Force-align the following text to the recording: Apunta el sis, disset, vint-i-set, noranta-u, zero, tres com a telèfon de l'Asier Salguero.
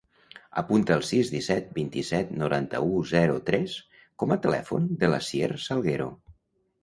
Apunta 0.59 0.95
el 0.99 1.03
sis, 1.07 1.27
disset, 1.33 1.67
vint-i-set, 1.75 2.31
noranta-u, 2.43 2.89
zero, 3.11 3.35
tres 3.49 3.75
com 4.23 4.33
a 4.37 4.37
telèfon 4.47 4.87
de 5.03 5.11
l'Asier 5.15 5.51
Salguero. 5.69 6.09